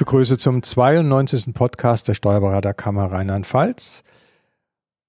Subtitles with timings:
[0.00, 1.52] begrüße zum 92.
[1.52, 4.02] Podcast der Steuerberaterkammer Rheinland-Pfalz.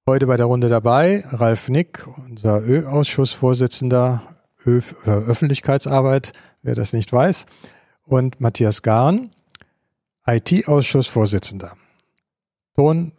[0.06, 4.22] Heute bei der Runde dabei Ralf Nick, unser Ö-Ausschussvorsitzender
[4.66, 7.46] Ö für Öffentlichkeitsarbeit, wer das nicht weiß,
[8.04, 9.32] und Matthias Garn,
[10.28, 11.78] IT-Ausschussvorsitzender.
[12.76, 13.14] Ton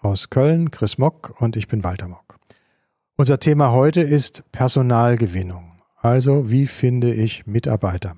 [0.00, 2.38] aus Köln, Chris Mock und ich bin Walter Mock.
[3.18, 5.72] Unser Thema heute ist Personalgewinnung.
[5.96, 8.16] Also, wie finde ich Mitarbeiter?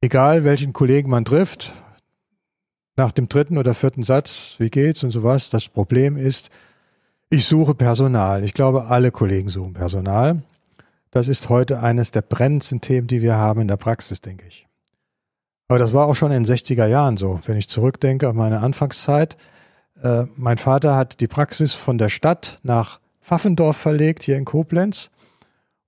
[0.00, 1.72] Egal welchen Kollegen man trifft,
[2.96, 6.50] nach dem dritten oder vierten Satz, wie geht's und sowas, das Problem ist,
[7.30, 8.44] ich suche Personal.
[8.44, 10.42] Ich glaube, alle Kollegen suchen Personal.
[11.10, 14.66] Das ist heute eines der brennendsten Themen, die wir haben in der Praxis, denke ich.
[15.68, 17.40] Aber das war auch schon in den 60er Jahren so.
[17.46, 19.36] Wenn ich zurückdenke an meine Anfangszeit,
[20.02, 25.10] äh, mein Vater hat die Praxis von der Stadt nach Pfaffendorf verlegt, hier in Koblenz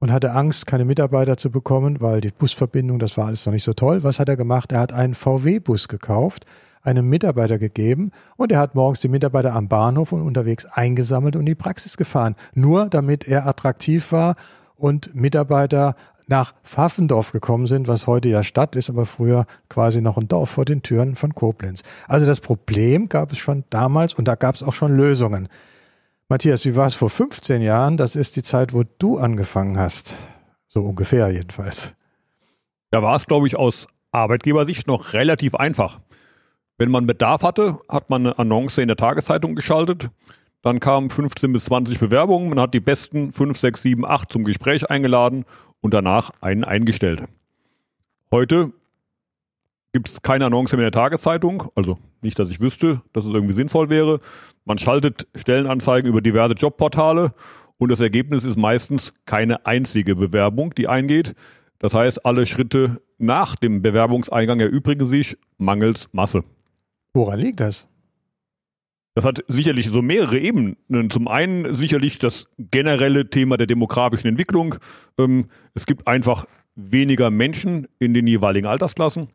[0.03, 3.62] und hatte Angst, keine Mitarbeiter zu bekommen, weil die Busverbindung, das war alles noch nicht
[3.62, 4.03] so toll.
[4.03, 4.72] Was hat er gemacht?
[4.72, 6.44] Er hat einen VW-Bus gekauft,
[6.83, 11.42] einem Mitarbeiter gegeben und er hat morgens die Mitarbeiter am Bahnhof und unterwegs eingesammelt und
[11.42, 12.34] in die Praxis gefahren.
[12.53, 14.34] Nur damit er attraktiv war
[14.75, 15.94] und Mitarbeiter
[16.27, 20.50] nach Pfaffendorf gekommen sind, was heute ja Stadt ist, aber früher quasi noch ein Dorf
[20.50, 21.84] vor den Türen von Koblenz.
[22.09, 25.48] Also das Problem gab es schon damals und da gab es auch schon Lösungen.
[26.33, 27.98] Matthias, wie war es vor 15 Jahren?
[27.98, 30.16] Das ist die Zeit, wo du angefangen hast.
[30.66, 31.92] So ungefähr jedenfalls.
[32.91, 36.00] Da war es, glaube ich, aus Arbeitgebersicht noch relativ einfach.
[36.78, 40.08] Wenn man Bedarf hatte, hat man eine Annonce in der Tageszeitung geschaltet.
[40.62, 42.48] Dann kamen 15 bis 20 Bewerbungen.
[42.48, 45.44] Man hat die besten 5, 6, 7, 8 zum Gespräch eingeladen
[45.83, 47.25] und danach einen eingestellt.
[48.30, 48.72] Heute
[49.92, 51.70] gibt es keine Annonce mehr in der Tageszeitung.
[51.75, 54.20] Also nicht, dass ich wüsste, dass es irgendwie sinnvoll wäre.
[54.65, 57.35] Man schaltet Stellenanzeigen über diverse Jobportale
[57.79, 61.34] und das Ergebnis ist meistens keine einzige Bewerbung, die eingeht.
[61.78, 66.45] Das heißt, alle Schritte nach dem Bewerbungseingang erübrigen sich mangels Masse.
[67.12, 67.89] Woran liegt das?
[69.15, 70.77] Das hat sicherlich so mehrere Ebenen.
[71.11, 74.77] Zum einen sicherlich das generelle Thema der demografischen Entwicklung.
[75.19, 76.47] Ähm, es gibt einfach
[76.77, 79.28] weniger Menschen in den jeweiligen Altersklassen.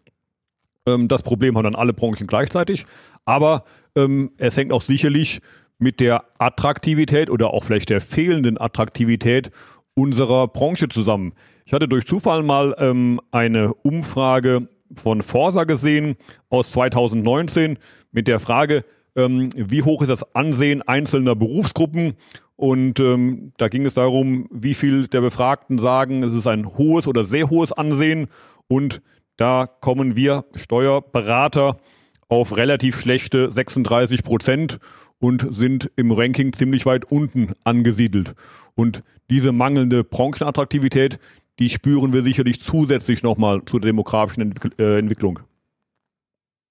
[0.87, 2.87] Ähm, das Problem haben dann alle Branchen gleichzeitig.
[3.27, 3.65] Aber
[3.95, 5.41] ähm, es hängt auch sicherlich
[5.79, 9.51] mit der Attraktivität oder auch vielleicht der fehlenden Attraktivität
[9.93, 11.33] unserer Branche zusammen.
[11.65, 16.15] Ich hatte durch Zufall mal ähm, eine Umfrage von Forsa gesehen
[16.49, 17.77] aus 2019
[18.13, 18.85] mit der Frage,
[19.17, 22.13] ähm, wie hoch ist das Ansehen einzelner Berufsgruppen?
[22.55, 27.07] Und ähm, da ging es darum, wie viel der Befragten sagen, es ist ein hohes
[27.07, 28.27] oder sehr hohes Ansehen.
[28.67, 29.01] Und
[29.35, 31.77] da kommen wir Steuerberater
[32.29, 34.79] auf relativ schlechte 36 Prozent
[35.19, 38.35] und sind im Ranking ziemlich weit unten angesiedelt.
[38.75, 41.19] Und diese mangelnde Branchenattraktivität,
[41.59, 45.39] die spüren wir sicherlich zusätzlich nochmal zur demografischen Entwick äh, Entwicklung.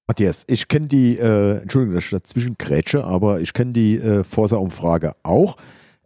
[0.07, 4.23] Matthias, ich kenne die, äh, Entschuldigung, dass ich dazwischen grätsche, aber ich kenne die äh,
[4.23, 5.57] Forsa-Umfrage auch.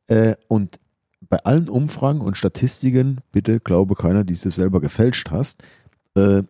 [0.07, 0.81] Äh, und
[1.29, 5.63] bei allen Umfragen und Statistiken, bitte glaube keiner, die du selber gefälscht hast,
[6.17, 6.43] äh,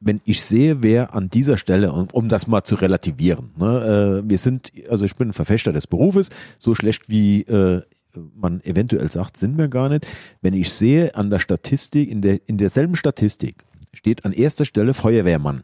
[0.00, 4.28] wenn ich sehe, wer an dieser Stelle, um, um das mal zu relativieren, ne, äh,
[4.28, 7.82] wir sind, also ich bin ein Verfechter des Berufes, so schlecht wie äh,
[8.34, 10.06] man eventuell sagt, sind wir gar nicht.
[10.40, 14.94] Wenn ich sehe an der Statistik, in, der, in derselben Statistik steht an erster Stelle
[14.94, 15.62] Feuerwehrmann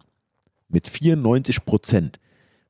[0.69, 2.21] mit 94 Prozent.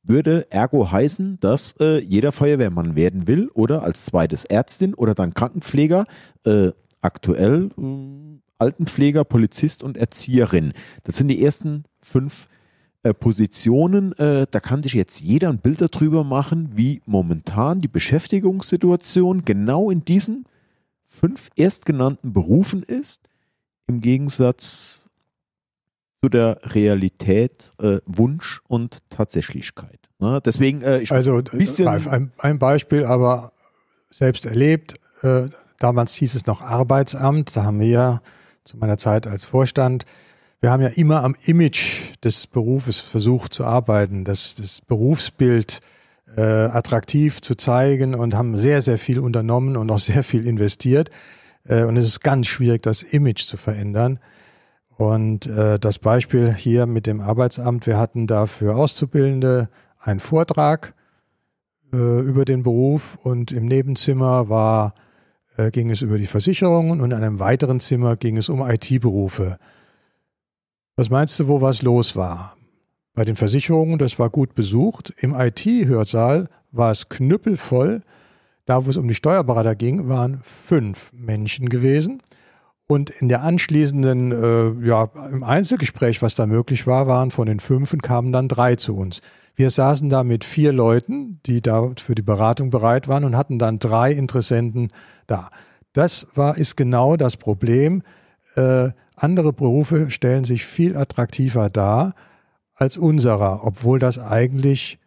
[0.03, 5.33] Würde ergo heißen, dass äh, jeder Feuerwehrmann werden will oder als zweites Ärztin oder dann
[5.33, 6.05] Krankenpfleger.
[6.45, 10.73] Äh, aktuell äh, Altenpfleger, Polizist und Erzieherin.
[11.03, 12.47] Das sind die ersten fünf
[13.03, 14.13] äh, Positionen.
[14.17, 19.89] Äh, da kann sich jetzt jeder ein Bild darüber machen, wie momentan die Beschäftigungssituation genau
[19.89, 20.45] in diesen
[21.05, 23.29] fünf erstgenannten Berufen ist,
[23.87, 25.09] im Gegensatz
[26.19, 30.09] zu der Realität, äh, Wunsch und Tatsächlichkeit.
[30.19, 33.53] Na, deswegen, äh, ich also bisschen ein, ein, Beispiel, aber
[34.09, 34.95] selbst erlebt.
[35.21, 35.49] Äh,
[35.79, 37.55] damals hieß es noch Arbeitsamt.
[37.55, 38.21] Da haben wir ja
[38.67, 40.05] zu meiner Zeit als Vorstand.
[40.59, 45.79] Wir haben ja immer am Image des Berufes versucht zu arbeiten, das, das Berufsbild
[46.35, 51.09] äh, attraktiv zu zeigen und haben sehr, sehr viel unternommen und auch sehr viel investiert.
[51.63, 54.19] Äh, und es ist ganz schwierig, das Image zu verändern.
[54.97, 59.69] Und äh, das Beispiel hier mit dem Arbeitsamt, wir hatten da für Auszubildende
[59.99, 60.93] einen Vortrag
[61.93, 64.93] äh, über den Beruf und im Nebenzimmer war
[65.57, 69.57] äh, ging es über die Versicherungen und in einem weiteren Zimmer ging es um IT-Berufe.
[70.95, 72.55] Was meinst du, wo was los war?
[73.13, 75.13] Bei den Versicherungen, das war gut besucht.
[75.17, 78.03] Im IT-Hörsaal war es knüppelvoll.
[78.65, 82.21] Da, wo es um die Steuerberater ging, waren fünf Menschen gewesen.
[82.87, 87.59] Und in der anschließenden, äh, ja, im Einzelgespräch, was da möglich war, waren von den
[87.59, 89.21] fünf kamen dann drei zu uns.
[89.55, 93.59] Wir saßen da mit vier Leuten, die da für die Beratung bereit waren und hatten
[93.59, 94.91] dann drei Interessenten
[95.25, 95.49] da.
[95.91, 98.03] Das war, ist genau das Problem.
[98.55, 102.15] Äh, andere Berufe stellen sich viel attraktiver dar
[102.75, 104.99] als unserer, obwohl das eigentlich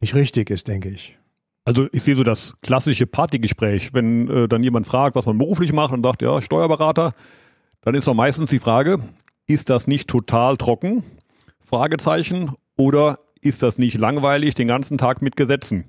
[0.00, 1.19] nicht richtig ist, denke ich.
[1.64, 5.72] Also ich sehe so das klassische Partygespräch, wenn äh, dann jemand fragt, was man beruflich
[5.72, 7.14] macht und sagt, ja, Steuerberater,
[7.82, 8.98] dann ist doch meistens die Frage,
[9.46, 11.02] ist das nicht total trocken?
[11.60, 12.52] Fragezeichen.
[12.76, 15.84] Oder ist das nicht langweilig den ganzen Tag mit Gesetzen?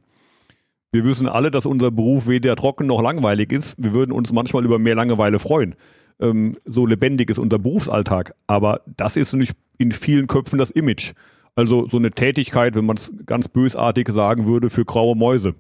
[0.92, 3.82] Wir wissen alle, dass unser Beruf weder trocken noch langweilig ist.
[3.82, 5.76] Wir würden uns manchmal über mehr Langeweile freuen.
[6.20, 8.36] Ähm, so lebendig ist unser Berufsalltag.
[8.48, 11.14] Aber das ist nicht in vielen Köpfen das Image.
[11.56, 15.56] Also so eine Tätigkeit, wenn man es ganz bösartig sagen würde, für graue Mäuse.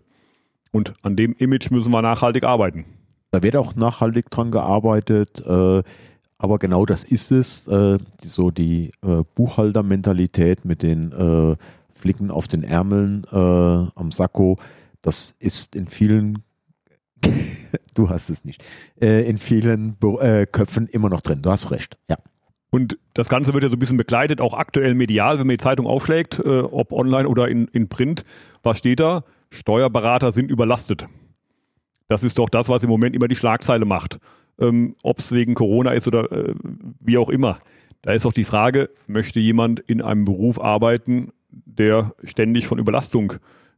[0.71, 2.85] Und an dem Image müssen wir nachhaltig arbeiten.
[3.31, 5.83] Da wird auch nachhaltig dran gearbeitet, äh,
[6.37, 7.67] aber genau das ist es.
[7.67, 11.55] Äh, so die äh, Buchhaltermentalität mit den äh,
[11.93, 14.57] Flicken auf den Ärmeln äh, am Sakko,
[15.01, 16.43] das ist in vielen,
[17.95, 18.63] du hast es nicht,
[18.99, 21.41] äh, in vielen Be Köpfen immer noch drin.
[21.41, 22.17] Du hast recht, ja.
[22.71, 25.63] Und das Ganze wird ja so ein bisschen begleitet, auch aktuell medial, wenn man die
[25.63, 28.23] Zeitung aufschlägt, ob online oder in, in Print.
[28.63, 29.25] Was steht da?
[29.49, 31.05] Steuerberater sind überlastet.
[32.07, 34.19] Das ist doch das, was im Moment immer die Schlagzeile macht.
[34.59, 36.53] Ähm, Ob es wegen Corona ist oder äh,
[36.99, 37.59] wie auch immer.
[38.01, 43.33] Da ist doch die Frage, möchte jemand in einem Beruf arbeiten, der ständig von Überlastung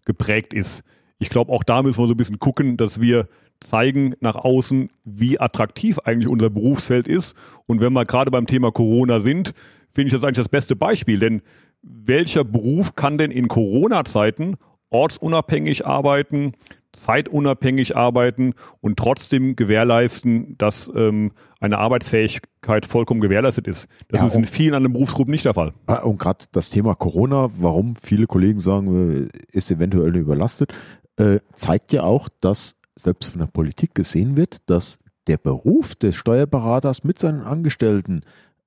[0.05, 0.83] geprägt ist?
[1.19, 3.27] Ich glaube, auch da müssen wir so ein bisschen gucken, dass wir
[3.63, 7.35] zeigen nach außen, wie attraktiv eigentlich unser Berufsfeld ist.
[7.65, 9.53] Und wenn wir gerade beim Thema Corona sind,
[9.93, 11.19] finde ich das eigentlich das beste Beispiel.
[11.19, 11.41] Denn
[11.81, 14.55] welcher Beruf kann denn in Corona-Zeiten
[14.89, 16.53] ortsunabhängig arbeiten,
[16.93, 23.87] zeitunabhängig arbeiten und trotzdem gewährleisten, dass ähm, eine Arbeitsfähigkeit vollkommen gewährleistet ist.
[24.09, 25.73] Das ja, ist in vielen anderen Berufsgruppen nicht der Fall.
[25.87, 30.73] Ah, und gerade das Thema Corona, warum viele Kollegen sagen, äh, ist eventuell überlastet,
[31.17, 36.15] äh, zeigt ja auch, dass selbst von der Politik gesehen wird, dass der Beruf des
[36.15, 38.21] Steuerberaters mit seinen Angestellten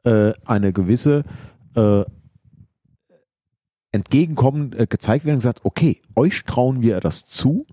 [0.05, 1.23] äh, eine gewisse
[1.75, 2.05] äh,
[3.93, 7.67] Entgegenkommen äh, gezeigt werden und gesagt, okay, euch trauen wir das zu,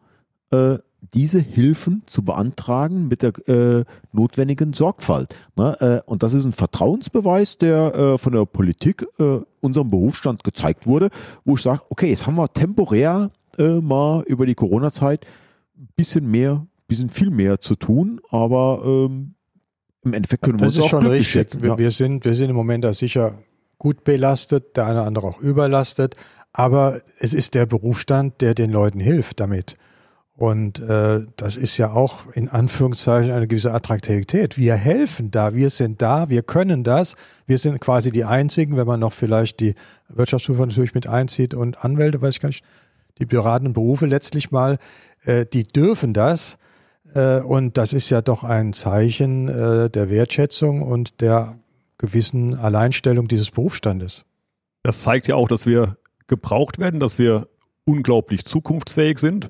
[0.52, 0.78] äh,
[1.14, 3.84] diese Hilfen zu beantragen mit der äh,
[4.14, 5.36] notwendigen Sorgfalt.
[5.58, 5.76] Ne?
[5.82, 9.06] Äh, und das ist ein Vertrauensbeweis, der von der Politik
[9.60, 11.10] unserem Berufsstand gezeigt wurde,
[11.44, 15.26] wo ich sage, okay, jetzt haben wir temporär mal über die Corona-Zeit
[15.96, 19.36] bisschen mehr, bisschen viel mehr zu tun, aber ähm,
[20.04, 21.30] im Endeffekt können wir das uns auch schon richtig.
[21.30, 21.62] Schätzen.
[21.62, 21.78] Wir, ja.
[21.78, 23.40] wir, sind, wir sind im Moment da sicher
[23.78, 26.16] gut belastet, der eine oder andere auch überlastet.
[26.52, 29.78] Aber es ist der Berufsstand, der den Leuten hilft damit.
[30.36, 34.58] Und äh, das ist ja auch in Anführungszeichen eine gewisse Attraktivität.
[34.58, 37.16] Wir helfen da, wir sind da, wir können das.
[37.46, 39.76] Wir sind quasi die Einzigen, wenn man noch vielleicht die
[40.10, 42.64] Wirtschaftsprüfer natürlich mit einzieht und Anwälte, weiß ich gar nicht,
[43.20, 44.80] die beratenden Berufe letztlich mal,
[45.24, 46.58] äh, die dürfen das.
[47.14, 51.58] Äh, und das ist ja doch ein Zeichen äh, der Wertschätzung und der
[51.98, 54.26] gewissen Alleinstellung dieses Berufsstandes.
[54.84, 57.48] Das zeigt ja auch, dass wir gebraucht werden, dass wir
[57.86, 59.50] unglaublich zukunftsfähig sind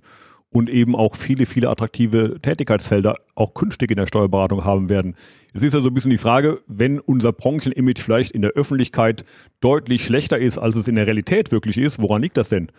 [0.50, 5.16] und eben auch viele, viele attraktive Tätigkeitsfelder auch künftig in der Steuerberatung haben werden.
[5.54, 9.26] Es ist ja so ein bisschen die Frage, wenn unser Branchenimage vielleicht in der Öffentlichkeit
[9.60, 12.70] deutlich schlechter ist, als es in der Realität wirklich ist, woran liegt das denn?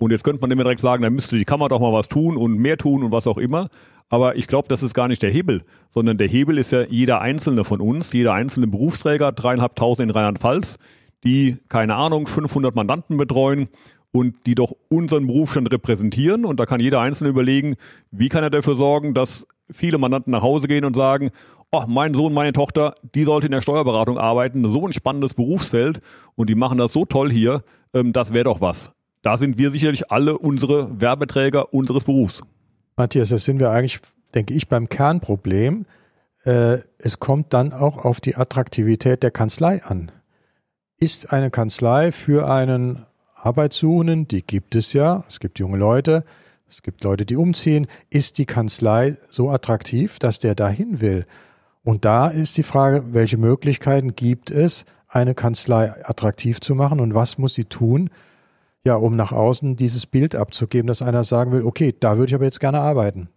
[0.00, 2.38] Und jetzt könnte man immer direkt sagen, da müsste die Kammer doch mal was tun
[2.38, 3.68] und mehr tun und was auch immer.
[4.08, 7.20] Aber ich glaube, das ist gar nicht der Hebel, sondern der Hebel ist ja jeder
[7.20, 10.78] einzelne von uns, jeder einzelne Berufsträger, dreieinhalbtausend in Rheinland-Pfalz,
[11.22, 13.68] die, keine Ahnung, 500 Mandanten betreuen
[14.10, 16.46] und die doch unseren Berufsstand repräsentieren.
[16.46, 17.76] Und da kann jeder Einzelne überlegen,
[18.10, 21.30] wie kann er dafür sorgen, dass viele Mandanten nach Hause gehen und sagen,
[21.72, 26.00] oh, mein Sohn, meine Tochter, die sollte in der Steuerberatung arbeiten, so ein spannendes Berufsfeld
[26.36, 28.92] und die machen das so toll hier, ähm, das wäre doch was.
[29.22, 32.40] Da sind wir sicherlich alle unsere Werbeträger unseres Berufs.
[32.96, 34.00] Matthias, das sind wir eigentlich,
[34.34, 35.86] denke ich, beim Kernproblem.
[36.44, 40.10] Äh, es kommt dann auch auf die Attraktivität der Kanzlei an.
[40.96, 46.24] Ist eine Kanzlei für einen Arbeitssuchenden, die gibt es ja, es gibt junge Leute,
[46.68, 51.26] es gibt Leute, die umziehen, ist die Kanzlei so attraktiv, dass der dahin will?
[51.82, 57.14] Und da ist die Frage, welche Möglichkeiten gibt es, eine Kanzlei attraktiv zu machen und
[57.14, 58.10] was muss sie tun,
[58.84, 62.34] ja, um nach außen dieses Bild abzugeben, dass einer sagen will, okay, da würde ich
[62.34, 63.28] aber jetzt gerne arbeiten.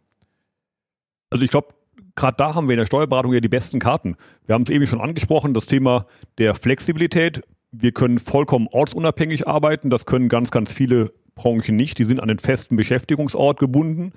[1.30, 1.70] Also ich glaube,
[2.16, 4.16] gerade da haben wir in der Steuerberatung ja die besten Karten.
[4.46, 6.06] Wir haben es eben schon angesprochen, das Thema
[6.38, 7.42] der Flexibilität.
[7.72, 9.90] Wir können vollkommen ortsunabhängig arbeiten.
[9.90, 11.98] Das können ganz, ganz viele Branchen nicht.
[11.98, 14.14] Die sind an den festen Beschäftigungsort gebunden.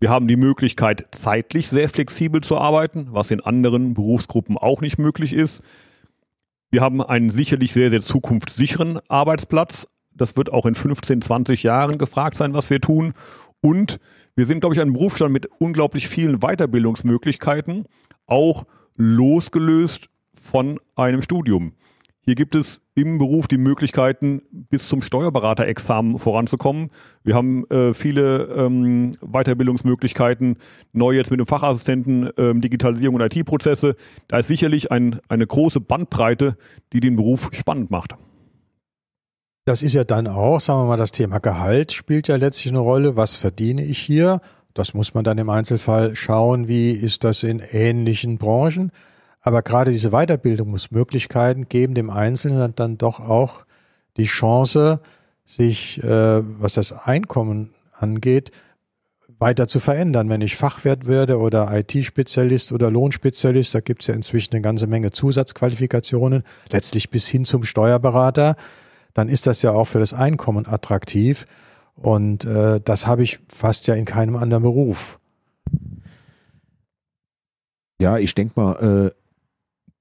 [0.00, 4.98] Wir haben die Möglichkeit, zeitlich sehr flexibel zu arbeiten, was in anderen Berufsgruppen auch nicht
[4.98, 5.62] möglich ist.
[6.70, 9.88] Wir haben einen sicherlich sehr, sehr zukunftssicheren Arbeitsplatz.
[10.20, 13.14] Das wird auch in 15, 20 Jahren gefragt sein, was wir tun.
[13.62, 13.98] Und
[14.36, 17.86] wir sind, glaube ich, ein Berufsstand mit unglaublich vielen Weiterbildungsmöglichkeiten,
[18.26, 21.72] auch losgelöst von einem Studium.
[22.20, 26.90] Hier gibt es im Beruf die Möglichkeiten, bis zum Steuerberaterexamen voranzukommen.
[27.24, 30.58] Wir haben äh, viele ähm, Weiterbildungsmöglichkeiten,
[30.92, 33.96] neu jetzt mit dem Fachassistenten, ähm, Digitalisierung und IT-Prozesse.
[34.28, 36.58] Da ist sicherlich ein, eine große Bandbreite,
[36.92, 38.16] die den Beruf spannend macht.
[39.64, 42.80] Das ist ja dann auch, sagen wir mal, das Thema Gehalt spielt ja letztlich eine
[42.80, 43.16] Rolle.
[43.16, 44.40] Was verdiene ich hier?
[44.74, 48.92] Das muss man dann im Einzelfall schauen, wie ist das in ähnlichen Branchen.
[49.42, 53.64] Aber gerade diese Weiterbildungsmöglichkeiten geben dem Einzelnen dann doch auch
[54.16, 55.00] die Chance,
[55.46, 58.52] sich, äh, was das Einkommen angeht,
[59.38, 60.28] weiter zu verändern.
[60.28, 64.86] Wenn ich Fachwirt werde oder IT-Spezialist oder Lohnspezialist, da gibt es ja inzwischen eine ganze
[64.86, 68.56] Menge Zusatzqualifikationen, letztlich bis hin zum Steuerberater,
[69.14, 71.46] dann ist das ja auch für das Einkommen attraktiv.
[71.96, 75.18] Und äh, das habe ich fast ja in keinem anderen Beruf.
[78.00, 79.20] Ja, ich denke mal, äh,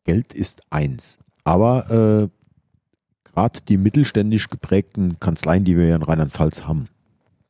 [0.05, 1.19] Geld ist eins.
[1.43, 2.29] Aber äh,
[3.25, 6.87] gerade die mittelständisch geprägten Kanzleien, die wir ja in Rheinland-Pfalz haben,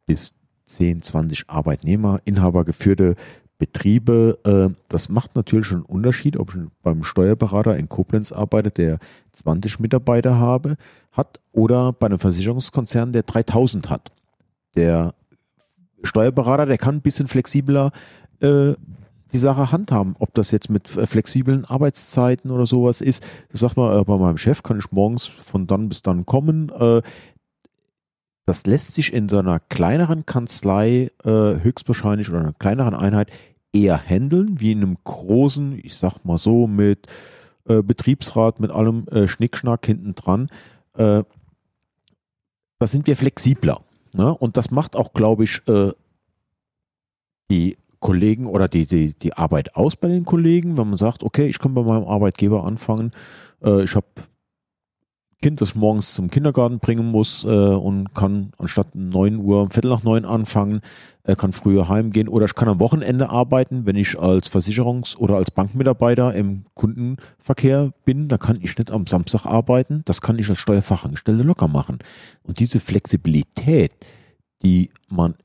[0.08, 0.34] bis
[0.66, 3.16] 10, 20 Arbeitnehmer, Inhaber geführte
[3.60, 8.72] Betriebe, äh, das macht natürlich schon einen Unterschied, ob ich beim Steuerberater in Koblenz arbeite,
[8.72, 9.00] der
[9.34, 10.78] 20 Mitarbeiter habe,
[11.12, 14.12] hat oder bei einem Versicherungskonzern, der 3000 hat.
[14.78, 15.14] Der
[16.04, 17.92] Steuerberater, der kann ein bisschen flexibler
[18.40, 18.74] äh,
[19.34, 20.16] die Sache handhaben.
[20.20, 23.26] Ob das jetzt mit flexiblen Arbeitszeiten oder sowas ist.
[23.52, 26.70] Das sagt man, äh, bei meinem Chef kann ich morgens von dann bis dann kommen.
[26.70, 27.02] Äh,
[28.46, 33.30] das lässt sich in so einer kleineren Kanzlei äh, höchstwahrscheinlich oder einer kleineren Einheit
[33.74, 37.08] eher handeln, wie in einem großen, ich sag mal so, mit
[37.66, 40.50] äh, Betriebsrat, mit allem äh, Schnickschnack hinten dran.
[40.96, 41.24] Äh,
[42.80, 43.82] da sind wir flexibler.
[44.16, 44.34] Ne?
[44.34, 45.92] Und das macht auch, glaube ich, äh,
[47.52, 51.48] die Kollegen oder die, die, die Arbeit aus bei den Kollegen, wenn man sagt, okay,
[51.48, 53.12] ich kann bei meinem Arbeitgeber anfangen,
[53.62, 54.08] äh, ich habe
[55.42, 60.04] Kind, das morgens zum Kindergarten bringen muss äh, und kann anstatt 9 Uhr, Viertel nach
[60.04, 60.82] neun anfangen,
[61.24, 65.38] äh, kann früher heimgehen oder ich kann am Wochenende arbeiten, wenn ich als Versicherungs- oder
[65.38, 70.50] als Bankmitarbeiter im Kundenverkehr bin, da kann ich nicht am Samstag arbeiten, das kann ich
[70.50, 72.00] als Steuerfachangestellte locker machen.
[72.44, 73.94] Und diese Flexibilität,
[74.62, 75.36] die man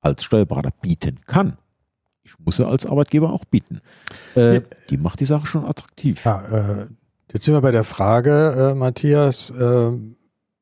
[0.00, 1.58] als Steuerberater bieten kann,
[2.24, 3.80] ich muss ja als Arbeitgeber auch bieten.
[4.36, 6.24] Äh, die macht die Sache schon attraktiv.
[6.24, 6.86] Ja, äh,
[7.32, 9.50] jetzt sind wir bei der Frage, äh, Matthias.
[9.50, 9.92] Äh,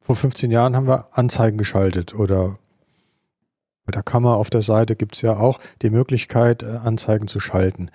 [0.01, 2.59] vor 15 Jahren haben wir Anzeigen geschaltet oder
[3.85, 7.41] bei der Kammer auf der Seite gibt es ja auch die Möglichkeit, äh, Anzeigen zu
[7.41, 7.91] schalten.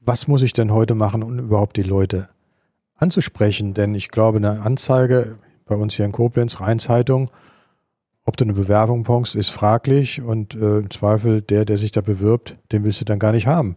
[0.00, 2.28] Was muss ich denn heute machen, um überhaupt die Leute
[2.94, 3.74] anzusprechen?
[3.74, 7.30] Denn ich glaube, eine Anzeige bei uns hier in Koblenz, Rheinzeitung,
[8.24, 12.00] ob du eine Bewerbung bringst, ist fraglich und äh, im Zweifel der, der sich da
[12.00, 13.76] bewirbt, den willst du dann gar nicht haben.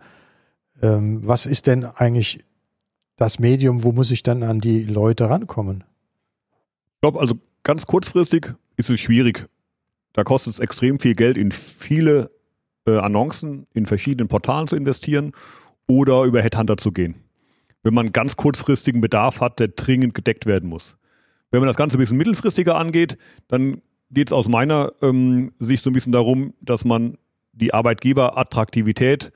[0.82, 2.44] Ähm, was ist denn eigentlich
[3.22, 5.84] das Medium, wo muss ich dann an die Leute rankommen?
[6.96, 9.46] Ich glaube, also ganz kurzfristig ist es schwierig.
[10.14, 12.32] Da kostet es extrem viel Geld, in viele
[12.88, 15.34] äh, Annoncen in verschiedenen Portalen zu investieren
[15.88, 17.14] oder über Headhunter zu gehen.
[17.84, 20.98] Wenn man ganz kurzfristigen Bedarf hat, der dringend gedeckt werden muss.
[21.52, 25.84] Wenn man das Ganze ein bisschen mittelfristiger angeht, dann geht es aus meiner ähm, Sicht
[25.84, 27.20] so ein bisschen darum, dass man
[27.54, 29.32] die Arbeitgeberattraktivität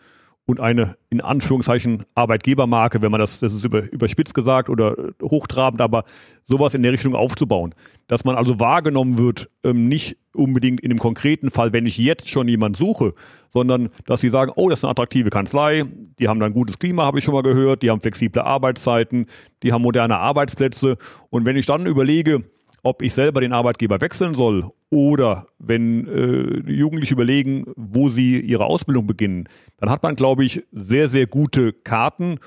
[0.46, 5.82] und eine in Anführungszeichen Arbeitgebermarke, wenn man das, das ist über, überspitzt gesagt oder hochtrabend,
[5.82, 6.06] aber
[6.48, 7.74] sowas in der Richtung aufzubauen.
[8.08, 12.30] Dass man also wahrgenommen wird, ähm, nicht unbedingt in dem konkreten Fall, wenn ich jetzt
[12.30, 13.14] schon jemand suche,
[13.50, 15.86] sondern dass sie sagen, oh, das ist eine attraktive Kanzlei,
[16.20, 19.25] die haben dann gutes Klima, habe ich schon mal gehört, die haben flexible Arbeitszeiten,
[19.64, 20.98] die haben moderne Arbeitsplätze.
[21.30, 22.44] Und wenn ich dann überlege,
[22.86, 28.65] ob ich selber den Arbeitgeber wechseln soll oder wenn äh, Jugendliche überlegen, wo sie ihre
[28.65, 32.38] Ausbildung beginnen, dann hat man, glaube ich, sehr, sehr gute Karten.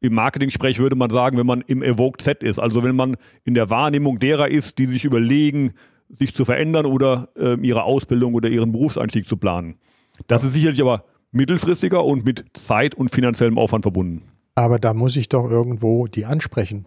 [0.00, 3.54] Im Marketing-Sprech würde man sagen, wenn man im Evoked Z ist, also wenn man in
[3.54, 5.72] der Wahrnehmung derer ist, die sich überlegen,
[6.10, 9.76] sich zu verändern oder äh, ihre Ausbildung oder ihren Berufseinstieg zu planen.
[10.26, 14.24] Das ist sicherlich aber mittelfristiger und mit Zeit und finanziellem Aufwand verbunden.
[14.54, 16.84] Aber da muss ich doch irgendwo die ansprechen.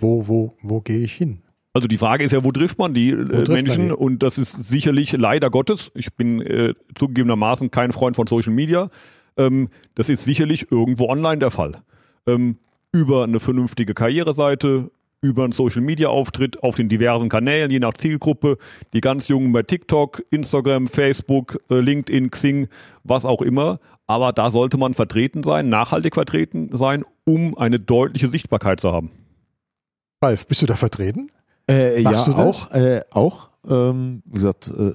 [0.00, 1.42] Wo, wo, wo gehe ich hin?
[1.76, 3.88] Also die Frage ist ja, wo trifft man die äh, trifft Menschen?
[3.88, 4.02] Man die?
[4.02, 5.90] Und das ist sicherlich leider Gottes.
[5.92, 8.88] Ich bin äh, zugegebenermaßen kein Freund von Social Media.
[9.36, 11.82] Ähm, das ist sicherlich irgendwo online der Fall.
[12.26, 12.56] Ähm,
[12.92, 14.90] über eine vernünftige Karriereseite,
[15.20, 18.56] über einen Social Media Auftritt auf den diversen Kanälen, je nach Zielgruppe.
[18.94, 22.68] Die ganz Jungen bei TikTok, Instagram, Facebook, äh, LinkedIn, Xing,
[23.04, 23.80] was auch immer.
[24.06, 29.10] Aber da sollte man vertreten sein, nachhaltig vertreten sein, um eine deutliche Sichtbarkeit zu haben.
[30.22, 31.30] Ralf, bist du da vertreten?
[31.68, 32.70] Äh, ja, auch.
[32.70, 33.48] Äh, auch.
[33.68, 34.92] Ähm, wie gesagt, äh,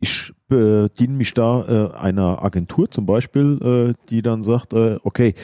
[0.00, 5.34] ich bediene mich da äh, einer Agentur zum Beispiel, äh, die dann sagt, äh, okay,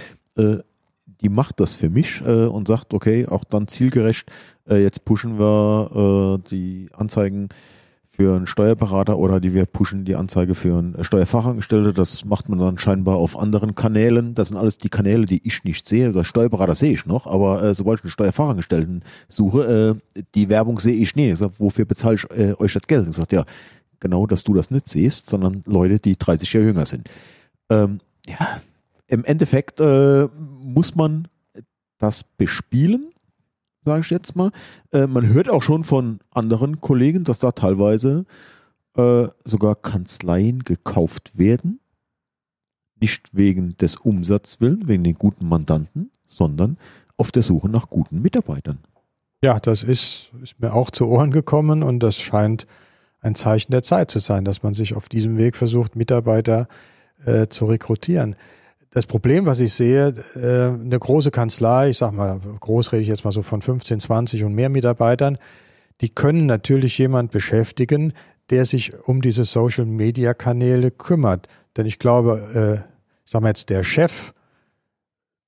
[1.20, 4.30] die macht das für mich und sagt, okay, auch dann zielgerecht,
[4.70, 7.48] jetzt pushen wir die Anzeigen
[8.18, 11.92] für einen Steuerberater oder die wir pushen die Anzeige für einen Steuerfachangestellte.
[11.92, 14.34] Das macht man dann scheinbar auf anderen Kanälen.
[14.34, 16.12] Das sind alles die Kanäle, die ich nicht sehe.
[16.12, 20.80] Der Steuerberater sehe ich noch, aber äh, sobald ich einen Steuerfachangestellten suche, äh, die Werbung
[20.80, 21.34] sehe ich nicht.
[21.34, 23.08] Ich sag, wofür bezahle ich äh, euch das Geld?
[23.08, 23.44] Ich sage, ja,
[24.00, 27.08] genau, dass du das nicht siehst, sondern Leute, die 30 Jahre jünger sind.
[27.70, 28.58] Ähm, ja,
[29.06, 30.26] im Endeffekt äh,
[30.60, 31.28] muss man
[31.98, 33.12] das bespielen,
[33.88, 34.50] sage ich jetzt mal.
[34.92, 38.26] Äh, man hört auch schon von anderen Kollegen, dass da teilweise
[38.96, 41.80] äh, sogar Kanzleien gekauft werden.
[43.00, 46.76] Nicht wegen des Umsatzwillen, wegen den guten Mandanten, sondern
[47.16, 48.78] auf der Suche nach guten Mitarbeitern.
[49.42, 52.66] Ja, das ist, ist mir auch zu Ohren gekommen und das scheint
[53.20, 56.68] ein Zeichen der Zeit zu sein, dass man sich auf diesem Weg versucht, Mitarbeiter
[57.24, 58.36] äh, zu rekrutieren.
[58.90, 63.08] Das Problem, was ich sehe, äh, eine große Kanzlei, ich sag mal, groß rede ich
[63.08, 65.38] jetzt mal so von 15, 20 und mehr Mitarbeitern,
[66.00, 68.14] die können natürlich jemand beschäftigen,
[68.50, 71.48] der sich um diese Social Media Kanäle kümmert.
[71.76, 72.88] Denn ich glaube, äh,
[73.24, 74.32] ich sag mal jetzt, der Chef,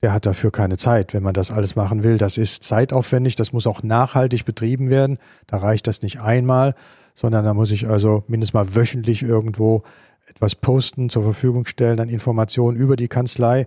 [0.02, 2.18] der hat dafür keine Zeit, wenn man das alles machen will.
[2.18, 5.18] Das ist zeitaufwendig, das muss auch nachhaltig betrieben werden.
[5.46, 6.74] Da reicht das nicht einmal,
[7.14, 9.82] sondern da muss ich also mindestens mal wöchentlich irgendwo
[10.30, 13.66] etwas posten, zur Verfügung stellen an Informationen über die Kanzlei.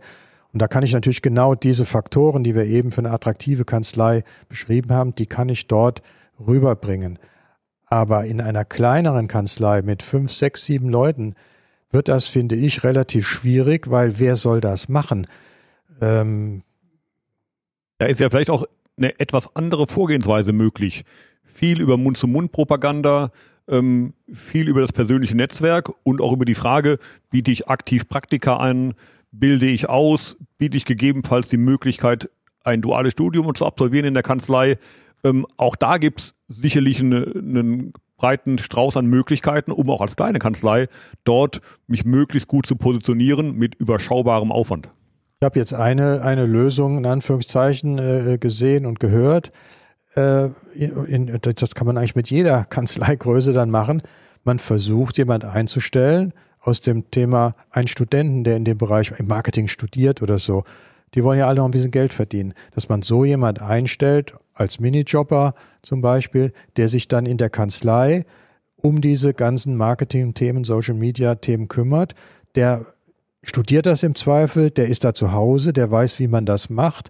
[0.52, 4.24] Und da kann ich natürlich genau diese Faktoren, die wir eben für eine attraktive Kanzlei
[4.50, 6.02] beschrieben haben, die kann ich dort
[6.40, 7.20] rüberbringen.
[7.86, 11.36] Aber in einer kleineren Kanzlei mit fünf, sechs, sieben Leuten
[11.92, 15.28] wird das, finde ich, relativ schwierig, weil wer soll das machen?
[16.02, 16.64] Ähm,
[18.00, 18.66] da ist ja vielleicht auch
[18.98, 21.06] eine etwas andere Vorgehensweise möglich
[21.54, 23.32] viel über Mund-zu-Mund-Propaganda,
[23.68, 27.00] ähm, viel über das persönliche Netzwerk und auch über die Frage,
[27.30, 28.94] biete ich aktiv Praktika an,
[29.32, 32.30] bilde ich aus, biete ich gegebenenfalls die Möglichkeit,
[32.64, 34.78] ein duales Studium zu absolvieren in der Kanzlei.
[35.24, 40.16] Ähm, auch da gibt es sicherlich eine, einen breiten Strauß an Möglichkeiten, um auch als
[40.16, 40.88] kleine Kanzlei
[41.24, 44.90] dort mich möglichst gut zu positionieren mit überschaubarem Aufwand.
[45.42, 49.52] Ich habe jetzt eine, eine Lösung in Anführungszeichen äh, gesehen und gehört
[50.16, 54.02] äh, in, das kann man eigentlich mit jeder Kanzleigröße dann machen.
[54.44, 59.68] Man versucht, jemand einzustellen aus dem Thema ein Studenten, der in dem Bereich im Marketing
[59.68, 60.64] studiert oder so.
[61.14, 62.54] Die wollen ja alle noch ein bisschen Geld verdienen.
[62.74, 68.24] Dass man so jemand einstellt, als Minijobber zum Beispiel, der sich dann in der Kanzlei
[68.76, 72.16] um diese ganzen Marketing-Themen, Social-Media-Themen kümmert,
[72.56, 72.86] der
[73.44, 77.10] studiert das im Zweifel, der ist da zu Hause, der weiß, wie man das macht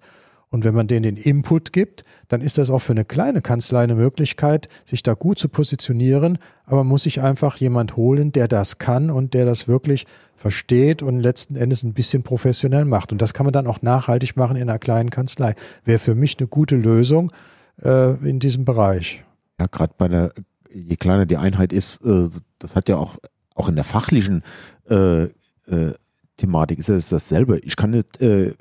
[0.53, 3.81] und wenn man denen den Input gibt, dann ist das auch für eine kleine Kanzlei
[3.81, 6.37] eine Möglichkeit, sich da gut zu positionieren.
[6.67, 11.01] Aber man muss sich einfach jemand holen, der das kann und der das wirklich versteht
[11.01, 13.11] und letzten Endes ein bisschen professionell macht.
[13.11, 15.55] Und das kann man dann auch nachhaltig machen in einer kleinen Kanzlei.
[15.85, 17.31] Wäre für mich eine gute Lösung
[17.81, 19.23] äh, in diesem Bereich.
[19.59, 20.33] Ja, gerade bei der,
[20.71, 23.17] je kleiner die Einheit ist, äh, das hat ja auch,
[23.55, 24.43] auch in der fachlichen
[24.87, 25.29] äh, äh
[26.37, 27.59] Thematik ist es dasselbe.
[27.59, 28.53] Ich kann nicht äh,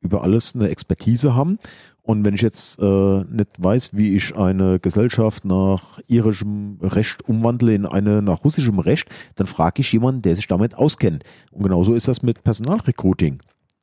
[0.00, 1.58] über alles eine Expertise haben.
[2.02, 7.74] Und wenn ich jetzt äh, nicht weiß, wie ich eine Gesellschaft nach irischem Recht umwandle
[7.74, 11.22] in eine nach russischem Recht, dann frage ich jemanden, der sich damit auskennt.
[11.52, 13.40] Und genauso ist das mit Personalrecruiting.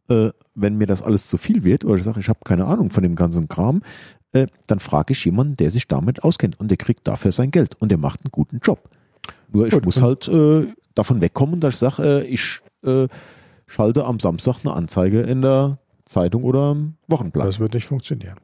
[0.09, 2.89] Äh, wenn mir das alles zu viel wird oder ich sage, ich habe keine Ahnung
[2.89, 3.81] von dem ganzen Kram,
[4.33, 7.75] äh, dann frage ich jemanden, der sich damit auskennt und der kriegt dafür sein Geld
[7.79, 8.89] und der macht einen guten Job.
[9.51, 13.07] Nur ich Gut, muss halt äh, davon wegkommen, dass ich sage, äh, ich äh,
[13.67, 16.75] schalte am Samstag eine Anzeige in der Zeitung oder
[17.07, 17.47] Wochenblatt.
[17.47, 18.35] Das wird nicht funktionieren.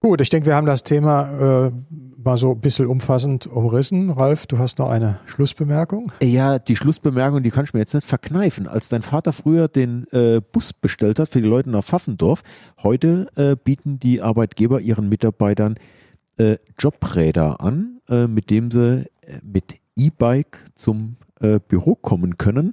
[0.00, 1.72] Gut, ich denke, wir haben das Thema äh,
[2.16, 4.10] mal so ein bisschen umfassend umrissen.
[4.10, 6.10] Ralf, du hast noch eine Schlussbemerkung?
[6.20, 8.66] Ja, die Schlussbemerkung, die kann ich mir jetzt nicht verkneifen.
[8.66, 12.42] Als dein Vater früher den äh, Bus bestellt hat für die Leute nach Pfaffendorf,
[12.82, 15.76] heute äh, bieten die Arbeitgeber ihren Mitarbeitern
[16.36, 21.16] äh, Jobräder an, äh, mit dem sie äh, mit E-Bike zum
[21.66, 22.72] Büro kommen können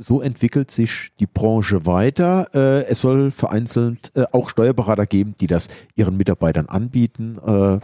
[0.00, 2.48] so entwickelt sich die Branche weiter.
[2.54, 7.38] Äh, es soll vereinzelt äh, auch Steuerberater geben, die das ihren Mitarbeitern anbieten.
[7.46, 7.80] Äh,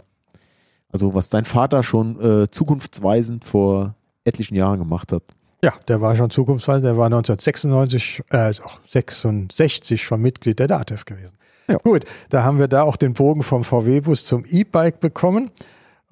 [0.89, 5.23] also was dein Vater schon äh, zukunftsweisend vor etlichen Jahren gemacht hat.
[5.63, 6.85] Ja, der war schon zukunftsweisend.
[6.85, 11.37] Der war 1996, äh, auch 66 schon Mitglied der DATEV gewesen.
[11.67, 11.77] Ja.
[11.77, 15.51] Gut, da haben wir da auch den Bogen vom VW-Bus zum E-Bike bekommen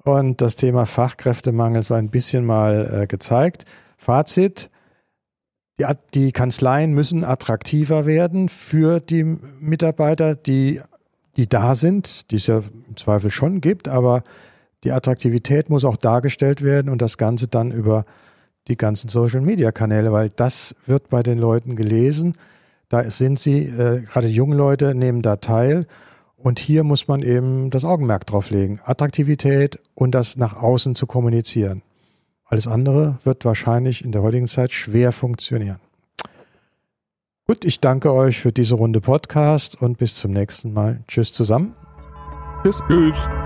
[0.04, 3.64] und das Thema Fachkräftemangel so ein bisschen mal äh, gezeigt.
[3.96, 4.70] Fazit,
[5.78, 5.84] die,
[6.14, 10.80] die Kanzleien müssen attraktiver werden für die Mitarbeiter, die,
[11.36, 12.58] die da sind, die es ja
[12.88, 14.22] im Zweifel schon gibt, aber
[14.84, 18.04] die Attraktivität muss auch dargestellt werden und das Ganze dann über
[18.68, 22.36] die ganzen Social-Media-Kanäle, weil das wird bei den Leuten gelesen.
[22.88, 25.86] Da sind sie, äh, gerade junge Leute nehmen da teil.
[26.36, 28.80] Und hier muss man eben das Augenmerk drauf legen.
[28.84, 31.82] Attraktivität und das nach außen zu kommunizieren.
[32.46, 35.80] Alles andere wird wahrscheinlich in der heutigen Zeit schwer funktionieren.
[37.46, 41.02] Gut, ich danke euch für diese Runde Podcast und bis zum nächsten Mal.
[41.06, 41.74] Tschüss zusammen.
[42.62, 42.82] Tschüss.
[42.88, 43.45] Tschüss.